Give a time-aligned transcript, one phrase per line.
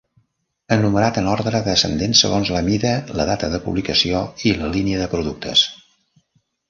[0.75, 5.11] Enumerat en ordre descendent segons la mida, la data de publicació i la línia de
[5.13, 5.67] productes.